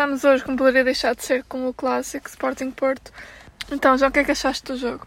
começámos 0.00 0.24
hoje, 0.24 0.42
como 0.42 0.56
poderia 0.56 0.82
deixar 0.82 1.14
de 1.14 1.22
ser, 1.22 1.44
com 1.44 1.68
o 1.68 1.74
clássico 1.74 2.26
Sporting 2.26 2.70
Porto. 2.70 3.12
Então, 3.70 3.98
já 3.98 4.08
o 4.08 4.10
que 4.10 4.20
é 4.20 4.24
que 4.24 4.30
achaste 4.30 4.64
do 4.64 4.78
jogo? 4.78 5.06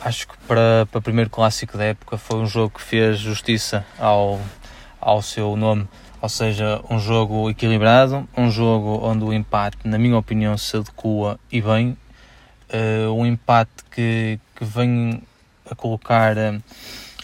Acho 0.00 0.28
que 0.28 0.36
para, 0.46 0.86
o 0.92 1.02
primeiro 1.02 1.28
clássico 1.28 1.76
da 1.76 1.86
época 1.86 2.16
foi 2.16 2.38
um 2.38 2.46
jogo 2.46 2.78
que 2.78 2.80
fez 2.80 3.18
justiça 3.18 3.84
ao, 3.98 4.40
ao 5.00 5.20
seu 5.20 5.56
nome. 5.56 5.88
Ou 6.22 6.28
seja, 6.28 6.80
um 6.88 7.00
jogo 7.00 7.50
equilibrado, 7.50 8.28
um 8.36 8.52
jogo 8.52 9.00
onde 9.02 9.24
o 9.24 9.32
empate, 9.32 9.78
na 9.82 9.98
minha 9.98 10.16
opinião, 10.16 10.56
se 10.56 10.76
adequa 10.76 11.40
e 11.50 11.60
bem. 11.60 11.98
Uh, 12.72 13.12
um 13.12 13.26
empate 13.26 13.84
que, 13.90 14.38
que 14.54 14.64
vem 14.64 15.24
a 15.68 15.74
colocar 15.74 16.36
uh, 16.36 16.62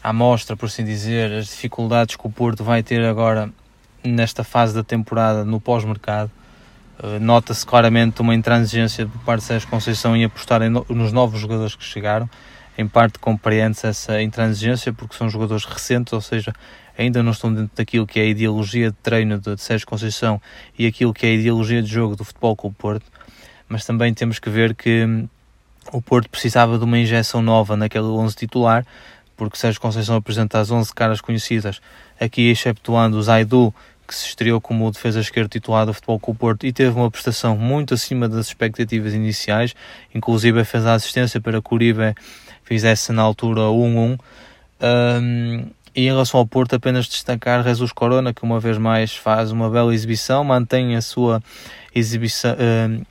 à 0.02 0.12
mostra, 0.12 0.56
por 0.56 0.66
assim 0.66 0.84
dizer, 0.84 1.30
as 1.30 1.46
dificuldades 1.46 2.16
que 2.16 2.26
o 2.26 2.30
Porto 2.30 2.64
vai 2.64 2.82
ter 2.82 3.04
agora 3.04 3.48
nesta 4.06 4.44
fase 4.44 4.74
da 4.74 4.82
temporada 4.82 5.44
no 5.44 5.60
pós-mercado. 5.60 6.30
Uh, 6.98 7.20
Nota-se 7.20 7.64
claramente 7.66 8.20
uma 8.20 8.34
intransigência 8.34 9.06
por 9.06 9.20
parte 9.20 9.40
de 9.40 9.46
Sérgio 9.46 9.68
Conceição 9.68 10.16
em 10.16 10.24
apostar 10.24 10.62
em 10.62 10.70
no, 10.70 10.86
nos 10.88 11.12
novos 11.12 11.40
jogadores 11.40 11.74
que 11.74 11.84
chegaram 11.84 12.28
em 12.78 12.86
parte 12.86 13.18
compreende-se 13.18 13.86
essa 13.86 14.20
intransigência 14.20 14.92
porque 14.92 15.16
são 15.16 15.30
jogadores 15.30 15.64
recentes, 15.64 16.12
ou 16.12 16.20
seja, 16.20 16.52
ainda 16.96 17.22
não 17.22 17.32
estão 17.32 17.52
dentro 17.52 17.74
daquilo 17.74 18.06
que 18.06 18.20
é 18.20 18.24
a 18.24 18.26
ideologia 18.26 18.90
de 18.90 18.96
treino 19.02 19.38
de 19.38 19.58
Sérgio 19.58 19.86
Conceição 19.86 20.40
e 20.78 20.86
aquilo 20.86 21.14
que 21.14 21.26
é 21.26 21.30
a 21.30 21.32
ideologia 21.32 21.82
de 21.82 21.88
jogo 21.88 22.16
do 22.16 22.24
futebol 22.24 22.54
com 22.54 22.68
o 22.68 22.72
Porto, 22.72 23.06
mas 23.68 23.84
também 23.84 24.12
temos 24.12 24.38
que 24.38 24.50
ver 24.50 24.74
que 24.74 25.04
hum, 25.04 25.28
o 25.92 26.02
Porto 26.02 26.28
precisava 26.28 26.78
de 26.78 26.84
uma 26.84 26.98
injeção 26.98 27.40
nova 27.40 27.76
naquele 27.76 28.04
11 28.04 28.36
titular, 28.36 28.86
porque 29.36 29.56
Sérgio 29.56 29.80
Conceição 29.80 30.16
apresenta 30.16 30.58
as 30.58 30.70
11 30.70 30.94
caras 30.94 31.20
conhecidas, 31.20 31.80
aqui 32.20 32.50
exceptuando 32.50 33.16
o 33.16 33.22
Zaidu, 33.22 33.74
que 34.06 34.14
se 34.14 34.26
estreou 34.26 34.60
como 34.60 34.90
defesa 34.90 35.20
esquerda 35.20 35.48
titular 35.48 35.84
do 35.84 35.92
Futebol 35.92 36.20
com 36.20 36.32
o 36.32 36.34
Porto 36.34 36.66
e 36.66 36.72
teve 36.72 36.96
uma 36.96 37.10
prestação 37.10 37.56
muito 37.56 37.94
acima 37.94 38.28
das 38.28 38.46
expectativas 38.46 39.12
iniciais, 39.12 39.74
inclusive 40.14 40.64
fez 40.64 40.86
a 40.86 40.94
assistência 40.94 41.40
para 41.40 41.60
que 41.60 41.74
Uribe 41.74 42.14
fizesse 42.62 43.12
na 43.12 43.22
altura 43.22 43.62
1-1. 43.62 44.18
Um, 44.80 45.66
e 45.94 46.02
em 46.02 46.06
relação 46.06 46.38
ao 46.38 46.46
Porto, 46.46 46.76
apenas 46.76 47.06
destacar 47.06 47.64
Jesus 47.64 47.90
Corona, 47.90 48.34
que 48.34 48.42
uma 48.42 48.60
vez 48.60 48.76
mais 48.76 49.16
faz 49.16 49.50
uma 49.50 49.70
bela 49.70 49.94
exibição, 49.94 50.44
mantém 50.44 50.94
a 50.94 51.00
sua, 51.00 51.42
exibição, 51.94 52.54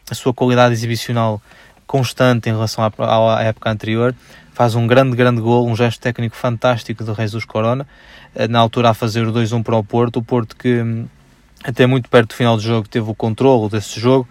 a 0.09 0.13
sua 0.13 0.33
qualidade 0.33 0.73
exibicional 0.73 1.41
constante 1.88 2.50
em 2.50 2.53
relação 2.53 2.83
à, 2.83 3.38
à, 3.38 3.44
época 3.44 3.69
anterior. 3.69 4.16
Faz 4.53 4.75
um 4.75 4.88
grande, 4.88 5.16
grande 5.16 5.41
gol, 5.41 5.67
um 5.67 5.75
gesto 5.75 6.00
técnico 6.00 6.36
fantástico 6.36 7.03
de 7.03 7.14
Jesus 7.14 7.45
Corona, 7.45 7.86
uh, 8.36 8.47
na 8.47 8.59
altura 8.59 8.89
a 8.89 8.94
fazer 8.94 9.27
o 9.27 9.33
2-1 9.33 9.64
para 9.64 9.75
o 9.75 9.83
Porto. 9.83 10.17
O 10.17 10.23
Porto 10.23 10.55
que, 10.55 10.81
um, 10.81 11.08
até 11.64 11.86
muito 11.86 12.09
perto 12.09 12.30
do 12.30 12.36
final 12.36 12.55
do 12.55 12.64
jogo, 12.64 12.88
teve 12.88 13.09
o 13.09 13.16
controle 13.16 13.69
desse 13.69 14.00
jogo, 14.00 14.27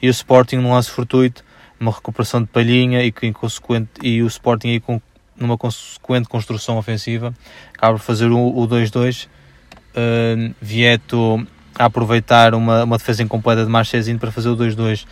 e 0.00 0.08
o 0.08 0.10
Sporting, 0.10 0.56
num 0.56 0.72
lance 0.72 0.90
fortuito, 0.90 1.44
uma 1.80 1.92
recuperação 1.92 2.42
de 2.42 2.48
palhinha 2.48 3.04
e 3.04 3.12
que 3.12 3.26
em 3.26 3.32
consequente 3.32 3.90
e 4.02 4.22
o 4.22 4.26
Sporting 4.26 4.68
aí 4.68 4.80
com 4.80 5.00
numa 5.36 5.56
consequente 5.56 6.28
construção 6.28 6.76
ofensiva 6.78 7.32
acaba 7.72 7.94
por 7.94 8.00
fazer 8.00 8.26
o 8.26 8.66
2-2 8.66 9.26
uh, 9.26 10.54
Vieto 10.60 11.46
a 11.78 11.84
aproveitar 11.84 12.54
uma, 12.54 12.82
uma 12.82 12.98
defesa 12.98 13.22
incompleta 13.22 13.64
de 13.64 13.70
Marchezinho 13.70 14.18
para 14.18 14.32
fazer 14.32 14.48
o 14.48 14.56
2-2 14.56 15.04
uh, 15.04 15.06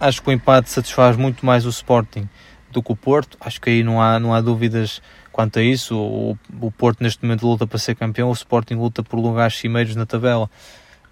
acho 0.00 0.22
que 0.22 0.28
o 0.28 0.32
empate 0.32 0.70
satisfaz 0.70 1.16
muito 1.16 1.44
mais 1.44 1.64
o 1.66 1.68
Sporting 1.68 2.28
do 2.70 2.82
que 2.82 2.92
o 2.92 2.96
Porto. 2.96 3.36
Acho 3.40 3.60
que 3.60 3.70
aí 3.70 3.82
não 3.82 4.00
há, 4.00 4.18
não 4.18 4.34
há 4.34 4.40
dúvidas 4.40 5.00
quanto 5.32 5.58
a 5.58 5.62
isso. 5.62 5.96
O, 5.96 6.38
o 6.60 6.70
Porto 6.70 7.02
neste 7.02 7.22
momento 7.22 7.46
luta 7.46 7.66
para 7.66 7.78
ser 7.78 7.94
campeão. 7.94 8.30
O 8.30 8.32
Sporting 8.32 8.74
luta 8.74 9.02
por 9.02 9.18
lugares 9.18 9.56
cimeiros 9.56 9.94
na 9.94 10.04
tabela. 10.04 10.50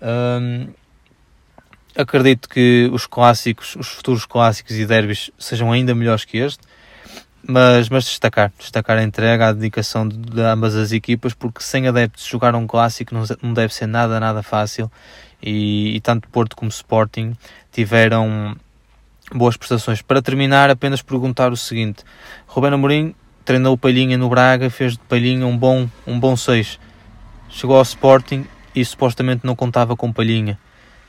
Uh, 0.01 0.73
Acredito 1.97 2.47
que 2.47 2.91
os 2.93 3.07
clássicos, 3.07 3.75
os 3.75 3.89
futuros 3.89 4.27
clássicos 4.27 4.77
e 4.77 4.85
derbys 4.85 5.31
sejam 5.39 5.73
ainda 5.73 5.95
melhores 5.95 6.27
que 6.27 6.37
este, 6.37 6.63
mas, 7.49 7.89
mas 7.89 8.05
destacar, 8.05 8.53
destacar 8.59 8.99
a 8.99 9.03
entrega, 9.03 9.49
a 9.49 9.53
dedicação 9.53 10.09
de, 10.09 10.17
de 10.17 10.41
ambas 10.41 10.75
as 10.75 10.93
equipas, 10.93 11.33
porque 11.33 11.63
sem 11.63 11.87
adeptos 11.87 12.27
jogar 12.27 12.55
um 12.55 12.67
clássico 12.67 13.15
não, 13.15 13.25
não 13.43 13.53
deve 13.55 13.73
ser 13.73 13.87
nada, 13.87 14.19
nada 14.19 14.43
fácil. 14.43 14.91
E, 15.43 15.95
e 15.97 16.01
tanto 16.01 16.29
Porto 16.29 16.57
como 16.57 16.71
Sporting 16.71 17.37
tiveram 17.71 18.57
boas 19.33 19.57
prestações. 19.57 20.03
Para 20.03 20.23
terminar, 20.23 20.71
apenas 20.71 21.03
perguntar 21.03 21.53
o 21.53 21.57
seguinte: 21.57 22.03
Rubén 22.47 22.73
Amorim 22.73 23.15
treinou 23.45 23.75
o 23.75 23.79
Palhinha 23.79 24.19
no 24.19 24.29
Braga, 24.29 24.69
fez 24.69 24.95
de 24.95 24.99
Palhinha 25.01 25.47
um 25.47 25.57
bom, 25.57 25.89
um 26.07 26.19
bom 26.19 26.37
6. 26.37 26.81
Chegou 27.49 27.77
ao 27.77 27.83
Sporting 27.83 28.45
e 28.75 28.85
supostamente 28.85 29.47
não 29.47 29.55
contava 29.55 29.97
com 29.97 30.13
Palhinha 30.13 30.59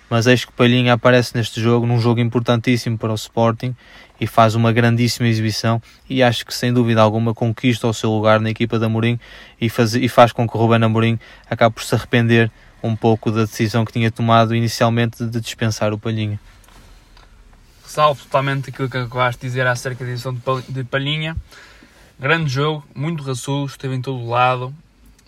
mas 0.10 0.28
eis 0.28 0.46
que 0.46 0.52
Palhinha 0.52 0.94
aparece 0.94 1.36
neste 1.36 1.62
jogo, 1.62 1.86
num 1.86 2.00
jogo 2.00 2.20
importantíssimo 2.20 2.98
para 2.98 3.12
o 3.12 3.16
Sporting 3.16 3.76
e 4.20 4.26
faz 4.26 4.56
uma 4.56 4.72
grandíssima 4.72 5.28
exibição 5.28 5.82
e 6.10 6.24
acho 6.24 6.46
que 6.46 6.54
sem 6.54 6.74
dúvida 6.74 7.02
alguma 7.02 7.34
conquista 7.34 7.88
o 7.88 7.94
seu 7.94 8.12
lugar 8.12 8.40
na 8.40 8.50
equipa 8.50 8.80
de 8.80 8.86
Amorim 8.86 9.20
e 9.60 9.70
faz, 9.70 9.94
e 9.96 10.08
faz 10.08 10.32
com 10.32 10.48
que 10.48 10.56
o 10.56 10.60
Ruben 10.60 10.84
Amorim 10.84 11.20
acabe 11.50 11.76
por 11.76 11.84
se 11.84 11.94
arrepender 11.94 12.52
um 12.82 12.96
pouco 12.96 13.32
da 13.32 13.42
decisão 13.42 13.84
que 13.84 13.92
tinha 13.92 14.12
tomado 14.12 14.56
inicialmente 14.56 15.26
de 15.26 15.42
dispensar 15.42 15.94
o 15.94 15.98
Palhinha. 15.98 16.40
Salvo 17.86 18.22
totalmente 18.24 18.70
aquilo 18.70 18.90
que 18.90 18.98
acabaste 18.98 19.42
de 19.42 19.48
dizer 19.48 19.66
acerca 19.66 20.04
da 20.04 20.12
edição 20.12 20.36
de 20.70 20.84
Palhinha. 20.84 21.36
Grande 22.20 22.50
jogo, 22.50 22.84
muito 22.96 23.24
raçudo, 23.24 23.66
esteve 23.66 23.96
em 23.96 24.02
todo 24.02 24.20
o 24.20 24.30
lado, 24.30 24.74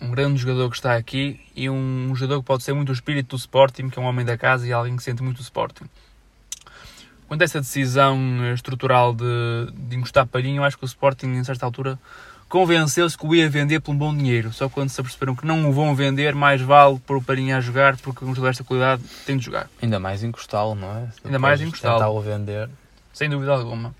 um 0.00 0.10
grande 0.10 0.40
jogador 0.40 0.70
que 0.70 0.76
está 0.76 0.96
aqui 0.96 1.40
e 1.54 1.68
um 1.68 2.14
jogador 2.14 2.40
que 2.40 2.46
pode 2.46 2.62
ser 2.62 2.72
muito 2.72 2.88
o 2.88 2.92
espírito 2.92 3.30
do 3.30 3.36
Sporting, 3.36 3.88
que 3.90 3.98
é 3.98 4.02
um 4.02 4.06
homem 4.06 4.24
da 4.24 4.36
casa 4.36 4.66
e 4.66 4.72
alguém 4.72 4.96
que 4.96 5.02
sente 5.02 5.22
muito 5.22 5.38
o 5.38 5.42
Sporting. 5.42 5.84
Quanto 7.28 7.42
a 7.42 7.44
essa 7.44 7.60
decisão 7.60 8.18
estrutural 8.52 9.14
de, 9.14 9.24
de 9.72 9.96
encostar 9.96 10.26
palhinho, 10.26 10.60
eu 10.60 10.64
acho 10.64 10.76
que 10.76 10.84
o 10.84 10.86
Sporting, 10.86 11.28
em 11.28 11.44
certa 11.44 11.64
altura, 11.64 11.98
convenceu-se 12.48 13.16
que 13.16 13.24
o 13.24 13.34
ia 13.34 13.48
vender 13.48 13.78
por 13.78 13.92
um 13.92 13.96
bom 13.96 14.14
dinheiro. 14.14 14.52
Só 14.52 14.68
quando 14.68 14.88
se 14.88 15.00
aperceberam 15.00 15.36
que 15.36 15.46
não 15.46 15.68
o 15.68 15.72
vão 15.72 15.94
vender, 15.94 16.34
mais 16.34 16.60
vale 16.60 16.98
pôr 16.98 17.18
o 17.18 17.22
palhinho 17.22 17.56
a 17.56 17.60
jogar, 17.60 17.96
porque 17.98 18.24
um 18.24 18.34
jogador 18.34 18.48
desta 18.48 18.64
qualidade 18.64 19.02
tem 19.24 19.36
de 19.36 19.44
jogar. 19.44 19.70
Ainda 19.80 20.00
mais 20.00 20.24
encostá-lo, 20.24 20.74
não 20.74 20.88
é? 20.96 21.08
Ainda 21.24 21.38
mais 21.38 21.60
encostá-lo. 21.60 22.20
vender. 22.20 22.68
Sem 23.12 23.30
dúvida 23.30 23.52
alguma. 23.52 23.94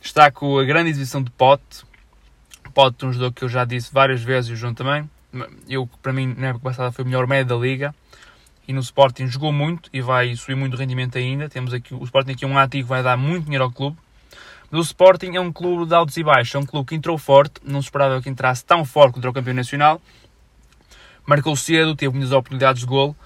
Está 0.00 0.30
com 0.30 0.58
a 0.58 0.64
grande 0.64 0.90
exibição 0.90 1.22
de 1.22 1.30
Pote, 1.30 1.84
Pote, 2.72 3.04
um 3.04 3.12
jogador 3.12 3.32
que 3.32 3.44
eu 3.44 3.48
já 3.48 3.64
disse 3.64 3.92
várias 3.92 4.22
vezes 4.22 4.50
e 4.50 4.52
o 4.54 4.56
João 4.56 4.74
também. 4.74 5.08
Eu, 5.68 5.88
para 6.02 6.12
mim, 6.12 6.34
na 6.36 6.48
época 6.48 6.64
passada 6.64 6.92
foi 6.92 7.04
o 7.04 7.06
melhor 7.06 7.26
médio 7.26 7.56
da 7.56 7.62
liga. 7.62 7.94
E 8.66 8.72
no 8.72 8.80
Sporting 8.80 9.26
jogou 9.26 9.52
muito 9.52 9.90
e 9.92 10.00
vai 10.00 10.34
subir 10.36 10.54
muito 10.54 10.76
rendimento 10.76 11.18
ainda. 11.18 11.48
Temos 11.48 11.74
aqui, 11.74 11.94
o 11.94 12.04
Sporting 12.04 12.32
aqui 12.32 12.44
é 12.44 12.48
um 12.48 12.58
ativo 12.58 12.88
vai 12.88 13.02
dar 13.02 13.16
muito 13.16 13.44
dinheiro 13.44 13.64
ao 13.64 13.70
clube. 13.70 13.96
Mas 14.70 14.80
o 14.80 14.84
Sporting 14.84 15.34
é 15.34 15.40
um 15.40 15.52
clube 15.52 15.86
de 15.86 15.94
altos 15.94 16.16
e 16.16 16.22
baixos. 16.22 16.54
É 16.54 16.58
um 16.58 16.66
clube 16.66 16.88
que 16.88 16.94
entrou 16.94 17.18
forte. 17.18 17.54
Não 17.64 17.82
se 17.82 17.88
esperava 17.88 18.22
que 18.22 18.30
entrasse 18.30 18.64
tão 18.64 18.84
forte 18.84 19.14
contra 19.14 19.30
o 19.30 19.32
campeão 19.32 19.54
nacional. 19.54 20.00
Marcou 21.26 21.54
cedo, 21.56 21.94
teve 21.94 22.12
muitas 22.12 22.32
oportunidades 22.32 22.80
de 22.80 22.86
golo. 22.86 23.16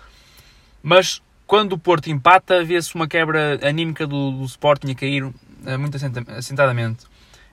Mas 0.82 1.22
quando 1.46 1.74
o 1.74 1.78
Porto 1.78 2.08
empata, 2.08 2.64
vê-se 2.64 2.94
uma 2.94 3.06
quebra 3.06 3.58
anímica 3.62 4.06
do, 4.06 4.32
do 4.32 4.44
Sporting 4.44 4.90
a 4.90 4.94
cair 4.94 5.32
eh, 5.64 5.76
muito 5.76 5.96
assentadamente. 5.96 7.06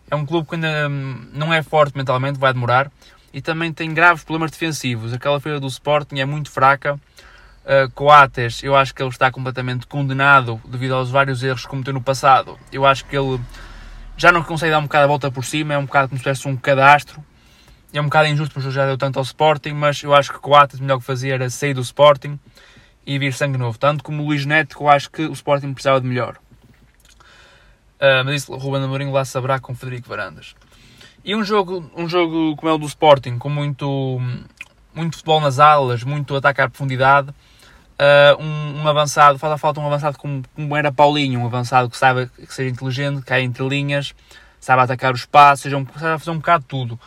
É 0.10 0.16
um 0.16 0.26
clube 0.26 0.48
que 0.48 0.56
ainda 0.56 0.90
hum, 0.90 1.28
não 1.34 1.54
é 1.54 1.64
forte 1.64 1.98
mentalmente, 1.98 2.40
vai 2.40 2.54
demorar. 2.54 2.92
E 3.34 3.42
também 3.42 3.74
tem 3.74 3.94
graves 3.94 4.24
problemas 4.24 4.52
defensivos. 4.52 5.12
Aquela 5.12 5.40
feira 5.40 5.60
do 5.60 5.68
Sporting 5.68 6.20
é 6.20 6.26
muito 6.26 6.52
fraca. 6.52 7.00
Uh, 7.66 7.90
Coates, 7.94 8.62
eu 8.62 8.76
acho 8.76 8.94
que 8.94 9.02
ele 9.02 9.10
está 9.10 9.32
completamente 9.32 9.88
condenado 9.88 10.62
devido 10.66 10.94
aos 10.94 11.10
vários 11.10 11.42
erros 11.42 11.64
que 11.64 11.70
cometeu 11.70 11.94
no 11.94 12.02
passado. 12.02 12.60
Eu 12.72 12.86
acho 12.86 13.06
que 13.06 13.18
ele 13.18 13.40
já 14.18 14.32
não 14.32 14.44
consegue 14.44 14.72
dar 14.72 14.80
um 14.80 14.84
bocado 14.84 15.06
a 15.06 15.08
volta 15.08 15.32
por 15.32 15.46
cima, 15.46 15.74
é 15.74 15.78
um 15.78 15.86
bocado 15.86 16.10
como 16.10 16.18
se 16.20 16.24
tivesse 16.24 16.48
um 16.48 16.56
cadastro. 16.56 17.24
É 17.94 18.02
um 18.02 18.06
bocado 18.06 18.28
injusto 18.28 18.54
porque 18.54 18.70
já 18.70 18.86
deu 18.86 18.98
tanto 18.98 19.18
ao 19.18 19.24
Sporting, 19.24 19.74
mas 19.74 20.04
eu 20.04 20.14
acho 20.14 20.32
que 20.32 20.40
Coates 20.40 20.80
o 20.80 20.84
melhor 20.84 21.00
que 21.00 21.06
fazia 21.06 21.36
era 21.36 21.50
sair 21.50 21.74
do 21.74 21.82
Sporting 21.82 22.40
e 23.06 23.18
vir 23.18 23.34
sangue 23.34 23.58
novo. 23.58 23.78
Tanto 23.78 24.04
como 24.04 24.24
o 24.24 24.26
Luís 24.26 24.46
Neto, 24.46 24.78
que 24.78 24.84
eu 24.84 24.90
acho 24.90 25.10
que 25.10 25.24
o 25.24 25.34
Sporting 25.34 25.74
precisava 25.74 26.02
de 26.02 26.08
melhor. 26.08 26.38
Uh, 28.04 28.20
mas 28.26 28.44
isso 28.44 28.54
Ruben 28.54 28.84
Amorim 28.84 29.10
lá 29.12 29.24
saberá 29.24 29.62
com 29.62 29.74
Federico 29.74 30.10
Varandas. 30.10 30.56
E 31.24 31.34
um 31.34 31.42
jogo, 31.42 31.90
um 31.96 32.06
jogo 32.06 32.54
como 32.58 32.70
é 32.70 32.74
o 32.74 32.78
do 32.78 32.86
Sporting, 32.86 33.38
com 33.38 33.48
muito, 33.48 34.20
muito 34.94 35.16
futebol 35.16 35.40
nas 35.40 35.58
alas, 35.58 36.04
muito 36.04 36.36
à 36.36 36.54
profundidade, 36.54 37.30
uh, 37.30 38.44
um, 38.44 38.82
um, 38.82 38.88
avançado, 38.90 39.40
faz 39.40 39.54
a 39.54 39.58
falta 39.58 39.80
um 39.80 39.88
avançado 39.88 40.18
como, 40.18 40.44
como 40.54 40.76
era 40.76 40.92
Paulinho, 40.92 41.40
um 41.40 41.46
avançado 41.46 41.90
que 41.90 41.96
sabe 41.96 42.28
que 42.28 42.54
seja 42.54 42.70
inteligente, 42.70 43.22
cai 43.22 43.42
entre 43.42 43.66
linhas, 43.66 44.14
sabe 44.60 44.82
atacar 44.82 45.14
o 45.14 45.16
espaço, 45.16 45.64
seja 45.64 45.78
um, 45.78 45.86
sabe 45.98 46.20
fazer 46.20 46.32
um 46.32 46.40
bocado 46.40 46.66
tudo. 46.68 47.00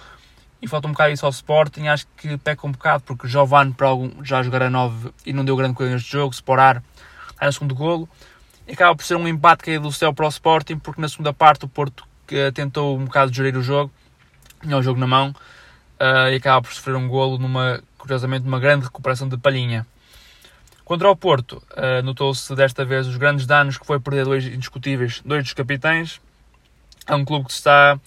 E 0.62 0.66
falta 0.66 0.88
um 0.88 0.92
bocado 0.92 1.12
isso 1.12 1.26
ao 1.26 1.30
Sporting, 1.30 1.88
acho 1.88 2.06
que 2.16 2.38
peca 2.38 2.66
um 2.66 2.72
bocado, 2.72 3.04
porque 3.04 3.28
Giovanni 3.28 3.74
para 3.74 3.88
algum, 3.88 4.24
já 4.24 4.42
jogará 4.42 4.70
9 4.70 5.10
e 5.26 5.34
não 5.34 5.44
deu 5.44 5.56
grande 5.56 5.74
coisa 5.74 5.92
neste 5.92 6.10
jogo, 6.10 6.32
Sporar 6.32 6.82
está 7.34 7.44
no 7.44 7.52
segundo 7.52 7.74
golo 7.74 8.08
acaba 8.72 8.94
por 8.94 9.04
ser 9.04 9.16
um 9.16 9.28
empate 9.28 9.64
caído 9.64 9.84
do 9.84 9.92
céu 9.92 10.12
para 10.12 10.26
o 10.26 10.28
Sporting, 10.28 10.78
porque 10.78 11.00
na 11.00 11.08
segunda 11.08 11.32
parte 11.32 11.64
o 11.64 11.68
Porto 11.68 12.06
que 12.26 12.50
tentou 12.52 12.98
um 12.98 13.04
bocado 13.04 13.32
gerir 13.32 13.56
o 13.56 13.62
jogo, 13.62 13.92
tinha 14.60 14.76
o 14.76 14.82
jogo 14.82 14.98
na 14.98 15.06
mão, 15.06 15.34
uh, 16.00 16.28
e 16.30 16.36
acaba 16.36 16.62
por 16.62 16.72
sofrer 16.72 16.96
um 16.96 17.08
golo 17.08 17.38
numa, 17.38 17.80
curiosamente, 17.96 18.44
numa 18.44 18.58
grande 18.58 18.84
recuperação 18.84 19.28
de 19.28 19.36
Palhinha. 19.36 19.86
Contra 20.84 21.10
o 21.10 21.16
Porto, 21.16 21.62
uh, 21.72 22.02
notou-se 22.02 22.54
desta 22.54 22.84
vez 22.84 23.06
os 23.06 23.16
grandes 23.16 23.46
danos 23.46 23.78
que 23.78 23.86
foi 23.86 23.98
perder 23.98 24.24
dois 24.24 24.44
indiscutíveis, 24.44 25.20
dois 25.24 25.42
dos 25.42 25.52
capitães. 25.52 26.20
É 27.06 27.14
um 27.14 27.24
clube 27.24 27.46
que 27.46 27.52
está 27.52 27.98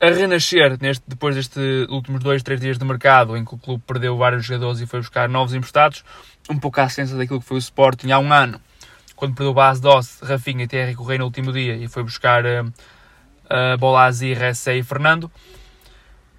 a 0.00 0.06
renascer 0.06 0.76
neste, 0.80 1.02
depois 1.06 1.34
destes 1.34 1.88
últimos 1.88 2.22
dois, 2.22 2.42
três 2.42 2.60
dias 2.60 2.78
de 2.78 2.84
mercado, 2.84 3.36
em 3.36 3.44
que 3.44 3.54
o 3.54 3.58
clube 3.58 3.82
perdeu 3.86 4.16
vários 4.16 4.44
jogadores 4.44 4.80
e 4.80 4.86
foi 4.86 5.00
buscar 5.00 5.28
novos 5.28 5.54
emprestados, 5.54 6.04
um 6.50 6.58
pouco 6.58 6.80
à 6.80 6.88
ciência 6.88 7.16
daquilo 7.16 7.40
que 7.40 7.46
foi 7.46 7.56
o 7.56 7.58
Sporting 7.58 8.10
há 8.10 8.18
um 8.18 8.32
ano, 8.32 8.60
quando 9.24 9.36
perdeu 9.36 9.54
base 9.54 9.80
Doss, 9.80 10.20
Rafinha 10.22 10.64
e 10.64 10.68
Thierry 10.68 10.94
Correia 10.94 11.20
no 11.20 11.24
último 11.24 11.50
dia 11.50 11.74
e 11.76 11.88
foi 11.88 12.02
buscar 12.02 12.44
uh, 12.44 12.66
uh, 12.66 13.78
Bolazzi, 13.78 14.34
Ressé 14.34 14.76
e 14.76 14.82
Fernando. 14.82 15.32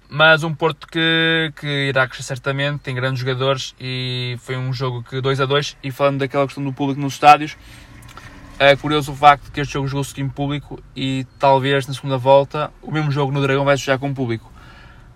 Mas 0.08 0.44
um 0.44 0.54
Porto 0.54 0.86
que, 0.86 1.52
que 1.56 1.88
irá 1.88 2.06
crescer 2.06 2.22
certamente, 2.22 2.78
tem 2.78 2.94
grandes 2.94 3.18
jogadores 3.18 3.74
e 3.80 4.36
foi 4.38 4.56
um 4.56 4.72
jogo 4.72 5.02
que 5.02 5.20
2 5.20 5.40
a 5.40 5.46
2 5.46 5.78
E 5.82 5.90
falando 5.90 6.18
daquela 6.18 6.46
questão 6.46 6.62
do 6.62 6.72
público 6.72 7.00
nos 7.00 7.14
estádios, 7.14 7.56
é 8.56 8.76
curioso 8.76 9.10
o 9.10 9.16
facto 9.16 9.46
de 9.46 9.50
que 9.50 9.60
este 9.60 9.72
jogo 9.72 9.88
jogou-se 9.88 10.20
em 10.20 10.28
público 10.28 10.80
e 10.94 11.26
talvez 11.40 11.88
na 11.88 11.94
segunda 11.94 12.16
volta 12.16 12.70
o 12.80 12.92
mesmo 12.92 13.10
jogo 13.10 13.32
no 13.32 13.42
Dragão 13.42 13.64
vai 13.64 13.76
jogar 13.76 13.98
com 13.98 14.14
público. 14.14 14.52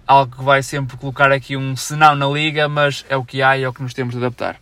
Algo 0.09 0.39
que 0.39 0.43
vai 0.43 0.61
sempre 0.61 0.97
colocar 0.97 1.31
aqui 1.31 1.57
um 1.57 1.77
senão 1.77 2.17
na 2.17 2.27
liga, 2.27 2.69
mas 2.69 3.07
é 3.09 3.17
o 3.17 3.25
que 3.25 3.41
há 3.41 3.57
e 3.57 3.63
é 3.63 3.69
o 3.69 3.73
que 3.73 3.81
nos 3.81 3.95
temos 3.95 4.13
de 4.13 4.19
adaptar. 4.19 4.59